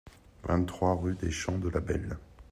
[0.45, 2.17] vingt-trois rue des Champs de la Belle